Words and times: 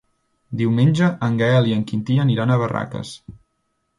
Diumenge 0.61 1.09
en 1.27 1.35
Gaël 1.41 1.69
i 1.71 1.77
en 1.77 1.85
Quintí 1.91 2.17
aniran 2.25 2.53
a 2.53 2.57
Barraques. 2.65 3.15